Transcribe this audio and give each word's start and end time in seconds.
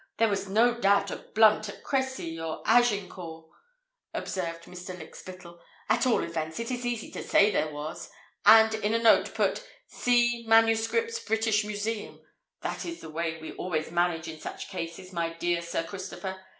There 0.17 0.29
was 0.29 0.49
no 0.49 0.79
doubt 0.79 1.11
a 1.11 1.15
Blunt 1.17 1.69
at 1.69 1.83
Crecy 1.83 2.39
or 2.39 2.63
Agincourt," 2.65 3.45
observed 4.15 4.63
Mr. 4.65 4.97
Lykspittal. 4.97 5.59
"At 5.89 6.07
all 6.07 6.23
events 6.23 6.59
it 6.59 6.71
is 6.71 6.87
easy 6.87 7.11
to 7.11 7.21
say 7.21 7.51
there 7.51 7.71
was, 7.71 8.09
and 8.43 8.73
in 8.73 8.95
a 8.95 8.97
note 8.97 9.35
put 9.35 9.63
'See 9.85 10.47
M.S.S., 10.49 11.19
British 11.25 11.63
Museum.' 11.63 12.19
That 12.61 12.83
is 12.83 13.01
the 13.01 13.11
way 13.11 13.39
we 13.39 13.51
always 13.51 13.91
manage 13.91 14.27
in 14.27 14.39
such 14.41 14.69
cases, 14.69 15.13
my 15.13 15.33
dear 15.33 15.61
Sir 15.61 15.83
Christopher. 15.83 16.43